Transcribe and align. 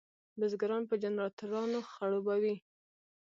بزګران 0.39 0.83
په 0.89 0.95
جنراټورانو 1.03 1.79
خړوبوي. 1.91 2.55